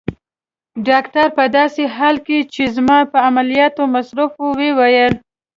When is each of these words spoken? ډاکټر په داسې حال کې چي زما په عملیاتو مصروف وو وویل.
ډاکټر 0.87 1.27
په 1.37 1.43
داسې 1.57 1.83
حال 1.95 2.15
کې 2.25 2.37
چي 2.53 2.63
زما 2.75 2.99
په 3.11 3.17
عملیاتو 3.29 3.81
مصروف 3.95 4.31
وو 4.37 4.49
وویل. 4.59 5.13